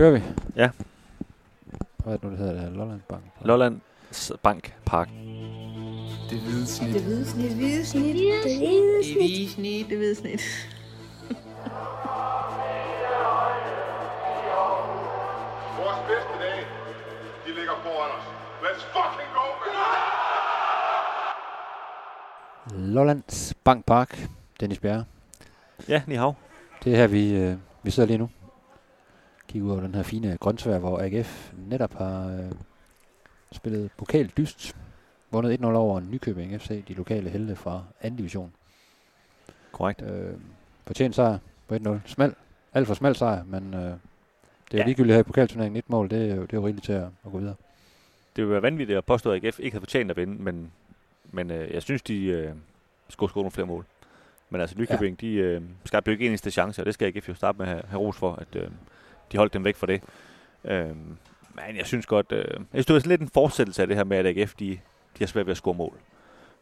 [0.00, 0.22] Kører vi?
[0.56, 0.70] Ja.
[2.04, 2.52] Hvad er det nu, det hedder?
[2.52, 2.70] Det her?
[2.70, 3.22] Lolland Bank?
[3.40, 3.80] Lolland
[4.42, 5.08] Bank Park.
[6.30, 6.94] Det hvide snit.
[6.94, 7.50] Det hvide snit.
[7.50, 8.04] Det hvide snit.
[8.04, 9.88] Det hvide Det hvide snit.
[9.88, 10.40] Det hvide snit.
[15.78, 16.62] Vores bedste dage,
[17.46, 18.24] de ligger foran os.
[18.62, 19.46] Let's fucking go,
[22.74, 22.94] man!
[22.94, 24.28] Lollands Bank Park.
[24.60, 25.04] Dennis Bjerre.
[25.88, 26.34] Ja, ni hav.
[26.84, 28.28] Det er her, vi, øh, vi sidder lige nu.
[29.50, 32.52] Kigger ud over den her fine grøntsvær, hvor AGF netop har øh,
[33.52, 34.76] spillet pokal dyst.
[35.30, 38.08] Vundet 1-0 over Nykøbing FC, de lokale helte fra 2.
[38.08, 38.52] division.
[39.72, 40.02] Korrekt.
[40.02, 40.34] Øh,
[40.86, 41.90] fortjent sejr på 1-0.
[42.06, 42.34] Smal.
[42.74, 43.90] Alt for smal sejr, men øh, det
[44.72, 44.84] er Ja.
[44.84, 45.76] ligegyldigt her i pokalturneringen.
[45.78, 47.54] Et mål, det er jo, det er jo rigeligt til at, at gå videre.
[48.36, 50.72] Det vil være vanvittigt at påstå, at AGF ikke havde fortjent at vinde, men,
[51.32, 52.52] men øh, jeg synes, de øh,
[53.08, 53.84] skulle score nogle flere mål.
[54.50, 55.26] Men altså, Nykøbing, ja.
[55.26, 57.84] de øh, skabte jo ikke eneste chance, og det skal AGF jo starte med at
[57.88, 58.68] have ros for, at øh,
[59.32, 60.02] de holdt dem væk fra det.
[60.64, 60.96] Øh,
[61.54, 64.04] men jeg synes godt, øh, jeg synes, det var lidt en fortsættelse af det her
[64.04, 64.78] med, at AGF, de, de
[65.18, 65.94] har svært ved at score mål.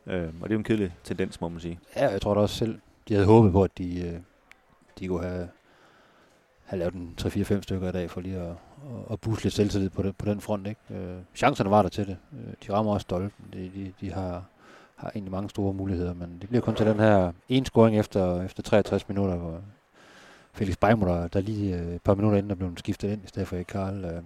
[0.07, 1.79] Øh, og det er jo en kedelig tendens, må man sige.
[1.97, 4.21] Ja, jeg tror da også selv, de havde håbet på, at de, øh,
[4.99, 5.49] de kunne have,
[6.65, 8.57] have lavet en 3-4-5 stykker i dag, for lige at, at-
[9.13, 10.67] at booste lidt selvtillid på, det, på den front.
[10.67, 10.81] Ikke?
[10.91, 12.17] Øh, chancerne var der til det.
[12.33, 13.45] Øh, de rammer også stolpen.
[13.53, 14.45] De, de, de har,
[14.97, 18.43] har egentlig mange store muligheder, men det bliver kun til den her en scoring efter,
[18.43, 19.61] efter 63 minutter, hvor
[20.59, 23.49] Felix Beimler, der lige øh, et par minutter inden, der blev skiftet ind, i stedet
[23.49, 24.23] for Karl øh,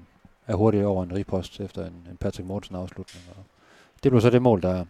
[0.47, 3.25] er hurtigt over en ripost efter en, en Patrick Mortensen afslutning.
[3.37, 3.45] Og
[4.03, 4.85] det blev så det mål, der,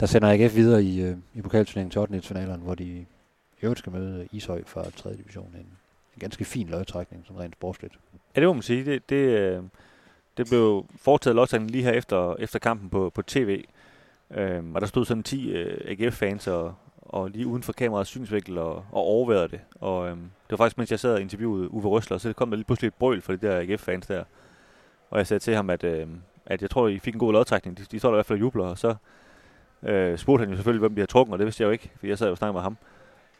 [0.00, 2.22] der sender AGF videre i, øh, i pokalturneringen til 8.
[2.22, 3.06] finalerne, hvor de i
[3.62, 5.16] øvrigt skal møde Ishøj fra 3.
[5.16, 5.54] division.
[5.54, 5.60] En,
[6.14, 7.94] en ganske fin lodtrækning, sådan rent sportsligt.
[8.36, 8.84] Ja, det må man sige.
[8.84, 9.62] Det, det, øh,
[10.36, 13.64] det blev foretaget lodtrækning lige her efter, efter kampen på, på tv.
[14.30, 16.74] Øhm, og der stod sådan 10 øh, AGF-fans og,
[17.12, 19.60] og lige uden for kameraets synsvinkel og, og overværede det.
[19.80, 22.56] Og øhm, det var faktisk, mens jeg sad og interviewede Uwe Røsler, så kom der
[22.56, 24.24] lige pludselig et brøl for de der AGF-fans der.
[25.10, 27.78] Og jeg sagde til ham, at, øhm, at jeg tror, I fik en god lodtrækning.
[27.78, 28.94] De, de står der i hvert fald og jubler, og så
[29.82, 31.90] øh, spurgte han jo selvfølgelig, hvem de har trukket, og det vidste jeg jo ikke,
[32.00, 32.76] for jeg sad jo og snakkede med ham.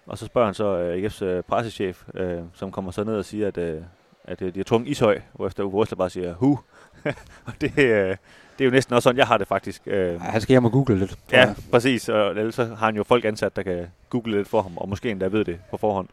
[0.06, 3.24] Og så spørger han så øh, AGF's øh, pressechef, øh, som kommer så ned og
[3.24, 3.82] siger, at, øh,
[4.24, 6.58] at øh, de har trukket Ishøj, hvorefter Uwe Røsler bare siger, hu.
[7.46, 8.16] og det, øh,
[8.58, 9.82] det er jo næsten også sådan, jeg har det faktisk.
[9.86, 11.18] Øh, han skal hjem og google lidt.
[11.32, 11.54] Ja, jeg.
[11.70, 12.08] præcis.
[12.08, 14.88] Og ellers så har han jo folk ansat, der kan google lidt for ham, og
[14.88, 16.08] måske endda ved det på forhånd.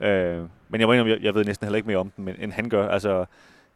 [0.00, 2.34] Øh, men jeg må indrømme, jeg, jeg ved næsten heller ikke mere om den, men,
[2.38, 2.88] end han gør.
[2.88, 3.24] Altså,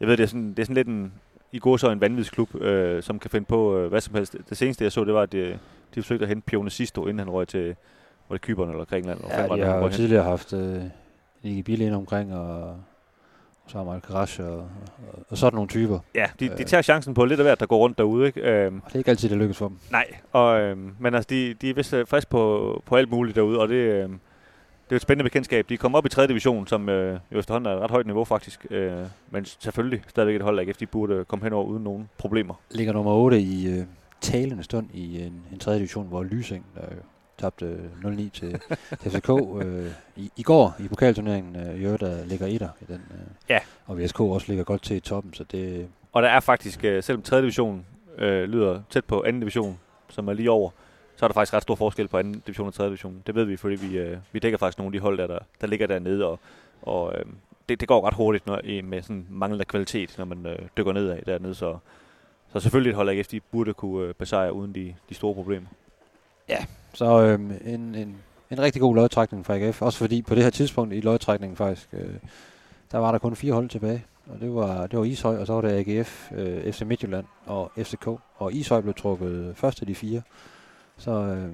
[0.01, 1.13] jeg ved, det er sådan, det er sådan lidt en,
[1.53, 4.37] i går så en vanvidsklub, øh, som kan finde på øh, hvad som helst.
[4.49, 5.59] Det seneste, jeg så, det var, at de,
[5.95, 7.77] de forsøgte at hente Pione Sisto, inden han røg til,
[8.29, 9.21] var det Kyberne eller Grækenland?
[9.31, 10.83] Ja, de har jo tidligere haft øh,
[11.43, 12.77] Nicky Bille ind omkring, og,
[13.73, 14.67] har Rasch og, og,
[15.29, 15.99] og, sådan nogle typer.
[16.15, 16.67] Ja, de, de Øh.
[16.67, 18.27] tager chancen på lidt af hvert, der går rundt derude.
[18.27, 18.41] Ikke?
[18.41, 19.77] Øhm, Og det er ikke altid, det lykkes for dem.
[19.91, 23.37] Nej, og, øhm, men altså, de, de er vist øh, frisk på, på alt muligt
[23.37, 24.21] derude, og det, øhm,
[24.85, 25.69] det er et spændende bekendtskab.
[25.69, 26.27] De kom op i 3.
[26.27, 28.93] division, som øh, jo efterhånden er et ret højt niveau faktisk, øh,
[29.31, 32.55] men selvfølgelig stadigvæk et hold, der ikke de burde komme henover uden nogen problemer.
[32.71, 33.85] Ligger nummer 8 i øh,
[34.21, 35.75] talende stund i en, en 3.
[35.77, 37.01] division, hvor Lysing, der jo
[37.41, 38.61] tabte øh, 0-9 til
[39.03, 39.31] til FCK
[39.63, 39.87] øh,
[40.17, 43.03] i, i går i pokalturneringen, øh, i øvrigt, der ligger etter i den.
[43.11, 43.59] Øh, Ja.
[43.87, 47.03] Og VSK også ligger godt til i toppen, så det, Og der er faktisk, øh,
[47.03, 47.39] selvom 3.
[47.41, 47.87] division
[48.19, 49.31] øh, lyder tæt på 2.
[49.31, 49.79] division,
[50.09, 50.71] som er lige over,
[51.17, 52.29] så er der faktisk ret stor forskel på 2.
[52.47, 52.87] division og 3.
[52.87, 53.23] division.
[53.27, 55.39] Det ved vi, fordi vi, øh, vi dækker faktisk nogle af de hold, der, der,
[55.61, 56.39] der ligger dernede, og,
[56.83, 57.25] og øh,
[57.69, 60.93] det, det går ret hurtigt når, i- med sådan manglende kvalitet, når man øh, dykker
[60.93, 61.77] nedad dernede, så,
[62.53, 65.69] så selvfølgelig et hold, AGF, de burde kunne øh, besejre uden de, de store problemer.
[66.95, 68.17] Så øhm, en, en,
[68.51, 69.83] en rigtig god lodtrækning fra AGF.
[69.83, 72.15] Også fordi på det her tidspunkt i lodtrækningen faktisk, øh,
[72.93, 74.05] der var der kun fire hold tilbage.
[74.27, 77.73] Og det var, det var Ishøj, og så var det AGF, øh, FC Midtjylland og
[77.79, 78.07] FCK.
[78.37, 80.23] Og Ishøj blev trukket først af de fire.
[80.99, 81.49] Så øh,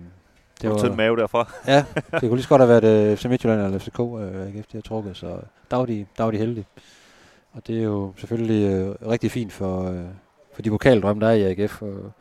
[0.63, 1.53] Det var tynd mave derfra.
[1.73, 4.67] Ja, det kunne lige så godt have været øh, FC Midtjylland eller FCK, øh, AGF,
[4.67, 5.17] de har trukket.
[5.17, 5.39] Så
[5.71, 6.67] der var de, der var de heldige.
[7.53, 10.05] Og det er jo selvfølgelig øh, rigtig fint for, øh,
[10.55, 11.83] for de pokaldrømme, der er i AGF.
[11.83, 12.13] Og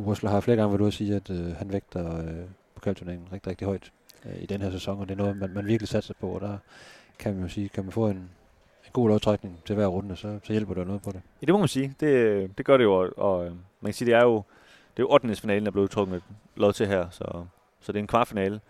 [0.00, 2.34] Uwe Røsler har flere gange været ude at sige, at øh, han vægter øh,
[2.74, 3.92] pokalturneringen rigtig, rigtig højt
[4.26, 6.40] øh, i den her sæson, og det er noget, man, man virkelig satser på, og
[6.40, 6.58] der
[7.18, 10.38] kan man jo sige, kan man få en, en god lodtrækning til hver runde, så,
[10.44, 11.20] så hjælper det jo noget på det.
[11.42, 11.94] Ja, det må man sige.
[12.00, 14.34] Det, det gør det jo, og, og øh, man kan sige, det er jo,
[14.96, 15.36] det er jo 8.
[15.36, 16.22] finalen, der er blevet trukket et
[16.56, 17.44] lod til her, så,
[17.80, 18.60] så det er en kvartfinale.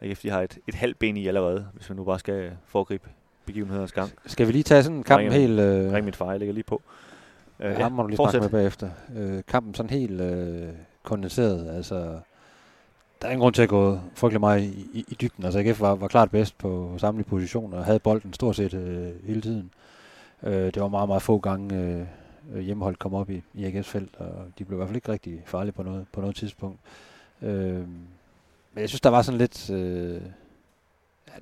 [0.00, 3.08] AGF, de har et, et halvt ben i allerede, hvis man nu bare skal foregribe
[3.46, 4.10] begivenhedernes gang.
[4.26, 5.60] Skal vi lige tage sådan kampen Ringer- helt...
[5.60, 6.82] Øh, Ring mit far, jeg ligger lige på.
[7.62, 8.90] Øh, Ja, ham må du lige snakke med bagefter.
[9.16, 10.68] Øh, kampen sådan helt øh,
[11.02, 11.76] kondenseret.
[11.76, 11.94] Altså,
[13.22, 15.44] der er ingen grund til at gå frygtelig meget i, i, i dybden.
[15.44, 19.26] Altså AGF var, var klart bedst på samtlige positioner og havde bolden stort set øh,
[19.26, 19.70] hele tiden.
[20.42, 22.06] Øh, det var meget, meget få gange
[22.52, 25.12] øh, hjemmeholdt kom op i, i AGF's felt, og de blev i hvert fald ikke
[25.12, 26.78] rigtig farlige på noget, på noget tidspunkt.
[27.42, 27.88] Øh,
[28.74, 29.70] men jeg synes, der var sådan lidt...
[29.70, 30.20] Øh,
[31.28, 31.32] ja,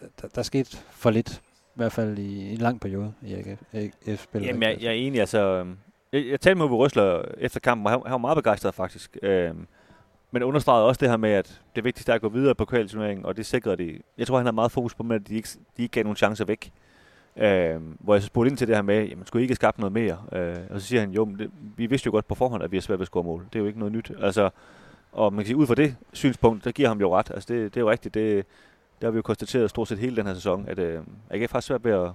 [0.00, 1.42] der, der, der skete for lidt
[1.74, 3.34] hvert fald i en lang periode i
[3.72, 4.48] AGF spillet.
[4.48, 5.20] Jamen, jeg, jeg er enig.
[5.20, 5.76] Altså, øhm,
[6.12, 9.16] jeg, jeg talte med Uwe Røsler efter kampen, og han, han var meget begejstret faktisk.
[9.22, 9.66] Øhm,
[10.30, 13.26] men understregede også det her med, at det vigtigste er at gå videre på kvalturneringen,
[13.26, 13.98] og det sikrede de.
[14.18, 16.44] Jeg tror, han har meget fokus på, at de ikke, de ikke gav nogen chancer
[16.44, 16.72] væk.
[17.36, 19.78] Øh, hvor jeg så spurgte ind til det her med, jamen skulle I ikke skabt
[19.78, 20.18] noget mere?
[20.32, 22.72] Øh, og så siger han, jo, men det, vi vidste jo godt på forhånd, at
[22.72, 23.46] vi har svært ved at score mål.
[23.52, 24.12] Det er jo ikke noget nyt.
[24.22, 24.50] Altså,
[25.12, 27.30] og man kan sige, ud fra det synspunkt, der giver ham jo ret.
[27.34, 28.14] Altså det, det er jo rigtigt.
[28.14, 28.46] Det,
[29.00, 31.00] det har vi jo konstateret stort set hele den her sæson, at øh,
[31.30, 32.10] AGF har svært ved at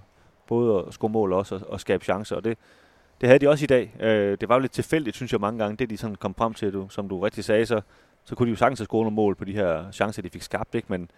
[0.48, 2.36] både at score mål også og, og skabe chancer.
[2.36, 2.58] Og det,
[3.22, 3.96] det havde de også i dag.
[4.00, 6.54] Øh, det var jo lidt tilfældigt, synes jeg mange gange, det de sådan kom frem
[6.54, 7.82] til, du, som du rigtig sagde, så,
[8.26, 10.42] så kunne de jo sagtens have scoret nogle mål på de her chancer, de fik
[10.42, 10.76] skabt.
[10.76, 10.88] Ikke?
[10.90, 11.12] Men,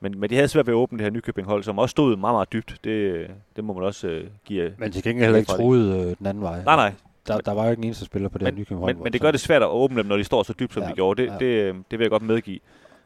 [0.00, 2.34] men, men de havde svært ved at åbne det her Nykøbing-hold, som også stod meget,
[2.34, 2.78] meget dybt.
[2.84, 3.26] Det,
[3.56, 4.72] det må man også øh, give...
[4.78, 6.64] Men til gengæld heller ikke troet øh, den anden vej.
[6.64, 6.92] Nej, nej.
[7.26, 8.94] Der, der var jo ikke en eneste spiller på det men, her Nykøbing-hold.
[8.94, 10.82] Men, men det gør det svært at åbne dem, når de står så dybt, som
[10.82, 11.22] Ja, de gjorde.
[11.22, 11.38] Det, ja.
[11.38, 12.58] det, øh, det vil jeg godt medgive.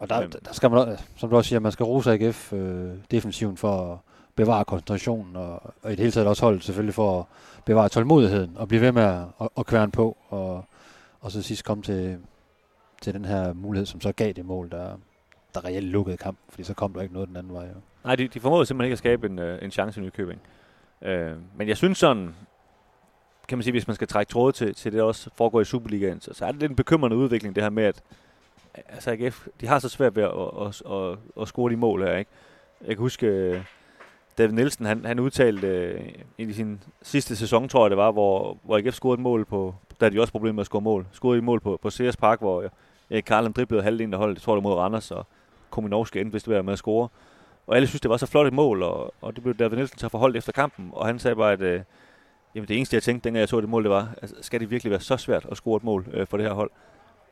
[0.03, 3.57] Og der, der skal man, som du også siger, man skal rose AGF øh, defensiven
[3.57, 3.99] for at
[4.37, 5.53] bevare koncentrationen, og,
[5.83, 7.25] og i det hele taget også holdet selvfølgelig for at
[7.65, 10.65] bevare tålmodigheden, og blive ved med at, at, at kværne på, og,
[11.21, 12.19] og så sidst komme til,
[13.03, 14.97] til den her mulighed, som så gav det mål, der,
[15.55, 17.65] der reelt lukkede kampen, fordi så kom der ikke noget den anden vej.
[17.65, 17.81] Jo.
[18.05, 20.41] Nej, de, de formåede simpelthen ikke at skabe en, øh, en chance i Nykøbing.
[21.03, 22.35] Øh, men jeg synes sådan,
[23.49, 25.65] kan man sige, hvis man skal trække tråde til, til det der også foregår i
[25.65, 28.03] Superligaen, så, så er det lidt en bekymrende udvikling, det her med, at
[28.75, 32.03] altså AGF, de har så svært ved at, at, at, at, at score de mål
[32.03, 32.31] her, ikke?
[32.81, 33.65] Jeg kan huske, øh,
[34.39, 36.01] David Nielsen, han, han udtalte øh,
[36.39, 39.75] i sin sidste sæson, tror jeg det var, hvor, hvor AGF scorede et mål på,
[40.01, 41.07] der havde de også problemer med at score mål.
[41.13, 42.65] Scorede et mål på, på CS Park, hvor
[43.11, 45.27] Erik Karlen driblede halvdelen af holdet, jeg tror det mod Randers, og
[45.71, 47.09] Kominovski endte vist ved med at score.
[47.67, 49.99] Og alle synes, det var så flot et mål, og, og det blev David Nielsen
[49.99, 51.81] så forholdt efter kampen, og han sagde bare, at øh,
[52.55, 54.71] jamen det eneste, jeg tænkte, dengang jeg så det mål, det var, altså, skal det
[54.71, 56.71] virkelig være så svært at score et mål øh, for det her hold?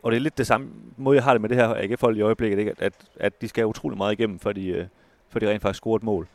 [0.02, 2.20] Og det er lidt det samme måde, jeg har det med det her AGF-hold i
[2.20, 2.75] øjeblikket, ikke?
[2.79, 4.87] At, at, de skal utrolig meget igennem, før de, øh,
[5.29, 6.29] før de rent faktisk scorer et mål.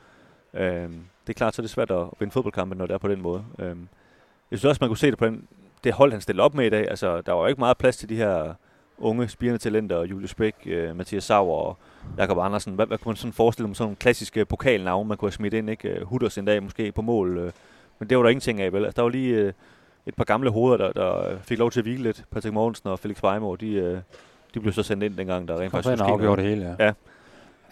[0.54, 0.90] Øh,
[1.28, 3.22] det er klart, så er det svært at vinde fodboldkampe, når det er på den
[3.22, 3.46] måde.
[3.60, 3.76] Øh,
[4.52, 5.48] jeg synes også, man kunne se det på den,
[5.84, 6.90] det hold, han stillede op med i dag.
[6.90, 8.54] Altså, der var jo ikke meget plads til de her
[8.98, 11.78] unge spirende talenter, Julius Bæk, øh, Mathias Sauer og
[12.18, 12.74] Jakob Andersen.
[12.76, 15.54] Hvad, hvad kunne man sådan forestille om sådan nogle klassiske pokalnavne, man kunne have smidt
[15.54, 15.90] ind, ikke?
[15.90, 17.38] Øh, Hutters en dag måske på mål.
[17.38, 17.52] Øh,
[18.00, 18.86] men det var der ingenting af, vel?
[18.86, 19.54] Altså, der var lige øh,
[20.08, 22.24] et par gamle hoveder, der, der fik lov til at hvile lidt.
[22.32, 24.00] Patrick Mogensen og Felix Weimar, de, øh,
[24.54, 26.76] de blev så sendt ind dengang, der rent Kom faktisk og skulle ske det hele,
[26.80, 26.86] ja.
[26.86, 26.94] Ja.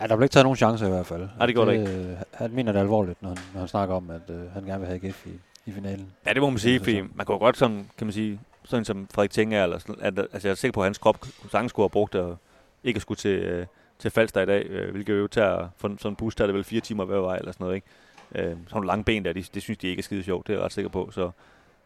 [0.02, 1.28] Ja, der blev ikke taget nogen chancer i hvert fald.
[1.38, 2.18] Nej, det gjorde der ikke.
[2.34, 4.88] Han mener det alvorligt, når han, når han snakker om, at øh, han gerne vil
[4.88, 5.30] have AGF i,
[5.66, 6.12] i finalen.
[6.26, 9.08] Ja, det må man sige, fordi man kunne godt sådan, kan man sige, sådan som
[9.14, 11.84] Frederik Tinger, eller sådan, at, altså jeg er sikker på, at hans krop sagtens skulle
[11.84, 12.36] have brugt at
[12.84, 13.66] ikke at skulle til, øh,
[14.00, 16.56] til Falster i dag, øh, hvilket jo tager, for sådan en bus, der er det
[16.56, 17.88] vel fire timer hver vej, eller sådan noget, ikke?
[18.36, 20.54] Øh, sådan nogle lange ben der, de, det synes de ikke er skide sjovt, det
[20.54, 21.32] er jeg ret sikker på, så,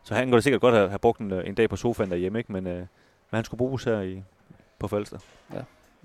[0.07, 2.09] så han kunne da sikkert godt have, have brugt en, øh, en dag på sofaen
[2.11, 2.51] derhjemme, ikke?
[2.51, 2.87] Men, øh, men
[3.31, 4.23] han skulle bruges her i,
[4.79, 5.17] på Falster.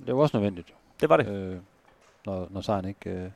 [0.06, 0.74] Det var også nødvendigt.
[1.00, 1.28] Det var det.
[1.28, 1.56] øh,
[2.26, 3.30] når, når sejren ikke, øh,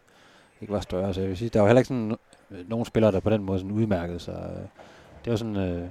[0.60, 1.14] ikke var større.
[1.14, 2.16] Så jeg vil sige, der var heller ikke sådan
[2.50, 4.50] øh, nogen spillere, der på den måde sådan udmærkede sig.
[4.56, 4.66] Øh,
[5.24, 5.88] det var sådan øh,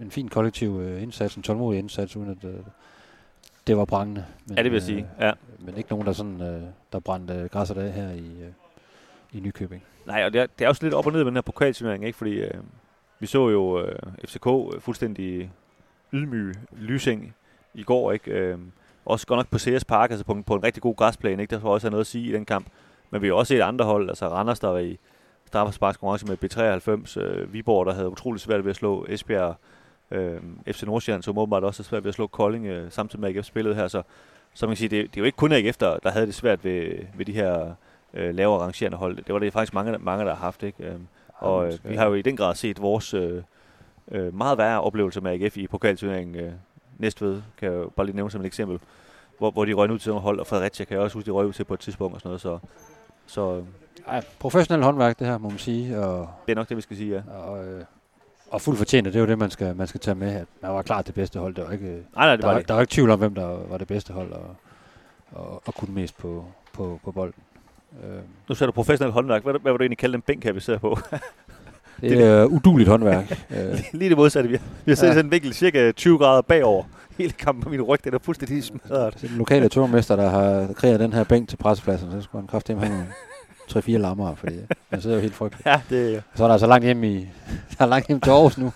[0.00, 2.60] en fin kollektiv øh, indsats, en tålmodig indsats, uden at øh,
[3.66, 4.24] det var brændende.
[4.46, 5.32] Men, Ja, det vil jeg sige, ja.
[5.58, 6.62] Men ikke nogen, der, sådan, øh,
[6.92, 8.52] der brændte græsset af her i, øh,
[9.32, 9.82] i Nykøbing.
[10.06, 12.04] Nej, og det er, det er også lidt op og ned med den her pokalturnering,
[12.04, 12.18] ikke?
[12.18, 12.54] Fordi øh,
[13.20, 15.50] vi så jo øh, FCK øh, fuldstændig
[16.12, 17.34] ydmyge Lysing
[17.74, 18.30] i går, ikke?
[18.30, 18.58] Øh,
[19.06, 21.54] også godt nok på CS Park, altså på en, på en rigtig god græsplæne, ikke?
[21.54, 22.66] Der tror også have noget at sige i den kamp.
[23.10, 24.98] Men vi har også set andre hold, altså Randers, der var i
[25.46, 29.56] straffesparkskonkurrence med B93, øh, Viborg, der havde utrolig svært ved at slå Esbjerg,
[30.10, 33.36] øh, FC Nordsjælland, som åbenbart også havde svært ved at slå Kolding, øh, samtidig med
[33.36, 34.02] AGF spillet her, så,
[34.54, 36.34] så man kan sige, det, det er jo ikke kun AGF, der, der havde det
[36.34, 37.74] svært ved, ved de her
[38.14, 39.16] øh, lavere rangerende hold.
[39.16, 40.84] Det var det faktisk mange, mange der har haft, ikke?
[40.84, 40.98] Øh,
[41.34, 43.42] og øh, vi har jo i den grad set vores øh,
[44.10, 46.52] øh, meget værre oplevelse med AGF i pokalturneringen øh,
[46.98, 48.80] Næstved, kan jeg jo bare lige nævne som et eksempel,
[49.38, 51.30] hvor, hvor de røg ud til nogle hold, og Fredericia kan jeg også huske, de
[51.30, 52.58] røg ud til på et tidspunkt og sådan noget, så,
[53.26, 53.64] så øh,
[54.06, 55.98] Ej, professionelt håndværk, det her, må man sige.
[55.98, 57.36] Og, det er nok det, vi skal sige, ja.
[57.38, 57.84] og, øh,
[58.50, 60.32] og fuldt fortjent, det er jo det, man skal, man skal tage med.
[60.34, 61.54] At man var klart det bedste hold.
[61.54, 62.68] Det var ikke, Nej, nej, det der, var, det.
[62.68, 64.56] der var ikke tvivl om, hvem der var det bedste hold, og,
[65.32, 67.42] og, og kunne mest på, på, på bolden.
[68.02, 69.42] Øh, Nu ser du professionel håndværk.
[69.42, 70.98] Hvad, hvad vil du egentlig kalde den bænk her, vi sidder på?
[72.00, 73.30] det er uh, uduligt håndværk.
[73.56, 74.48] øh, lige det modsatte.
[74.50, 75.12] Vi har, vi har siddet Ja.
[75.12, 76.84] i sådan en vinkel cirka 20 grader bagover.
[77.18, 79.14] Hele kampen på min ryg, den er fuldstændig smadret.
[79.14, 82.42] det er den lokale turmester, der har kreeret den her bænk til pressepladsen, så skulle
[82.42, 83.06] han kraftigt have nogle
[83.70, 84.56] 3-4 lammer, fordi
[84.90, 85.66] man sidder jo helt frygteligt.
[85.66, 87.16] Ja, det, Så er der altså langt hjem, i,
[87.78, 88.72] der er langt hjem til Aarhus nu,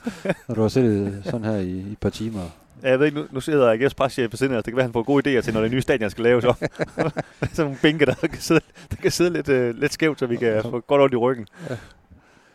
[0.49, 2.41] når du har siddet sådan her i, i et par timer.
[2.83, 4.63] Ja, jeg ved ikke, nu, nu sidder AGF's preschef på siden af os.
[4.65, 6.45] Det kan være, han får gode idéer til, når det nye stadion skal laves.
[6.45, 6.55] Så.
[6.59, 7.13] sådan
[7.59, 10.63] nogle bænke, der kan sidde, der kan sidde lidt, øh, lidt skævt, så vi kan
[10.63, 11.47] få godt ondt i ryggen.
[11.71, 11.77] Ja.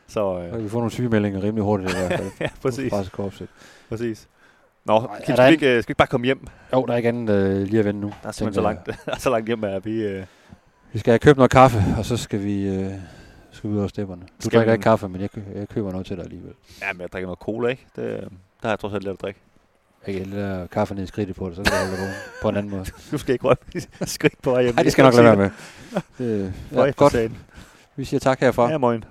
[0.07, 2.31] Så Så øh, kan vi få nogle sygemeldinger rimelig hurtigt i hvert fald.
[2.41, 2.93] ja, præcis.
[3.89, 4.27] Præcis.
[4.85, 6.47] Nå, Ej, Kim, er skal, vi ikke, øh, skal vi ikke bare komme hjem?
[6.73, 8.13] Jo, der er ikke andet øh, lige at vende nu.
[8.23, 8.75] Der er simpelthen så jeg.
[8.75, 10.03] langt, der er så langt hjem, at vi...
[10.03, 10.25] Øh,
[10.93, 12.91] Vi skal have købt noget kaffe, og så skal vi, øh,
[13.51, 14.21] skal vi ud over stepperne.
[14.21, 16.53] Du Skal drikker vi- ikke kaffe, men jeg, jeg køber noget til dig alligevel.
[16.81, 17.85] Ja, men jeg drikker noget cola, ikke?
[17.95, 18.27] Det, der
[18.61, 19.39] har jeg trods alt lidt at drikke.
[20.07, 22.49] Jeg kan hælde ned i skridtet på det, så kan du holde dig vågen på
[22.49, 22.85] en anden måde.
[23.11, 23.55] Du skal ikke røre
[24.05, 24.75] skridt på vej hjem.
[24.75, 25.51] Nej, det skal jeg nok lade være
[26.17, 26.41] med.
[26.43, 27.15] Det, Ja, ja, godt.
[27.95, 28.69] Vi siger tak herfra.
[28.71, 29.03] Ja, moin.